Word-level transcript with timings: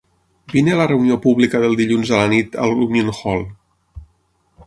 Vine 0.53 0.71
a 0.75 0.77
la 0.79 0.87
reunió 0.91 1.17
pública 1.25 1.61
del 1.65 1.77
dilluns 1.81 2.13
a 2.15 2.21
la 2.23 2.31
nit 2.33 2.59
al 2.65 2.75
Union 2.87 3.11
Hall. 3.19 3.47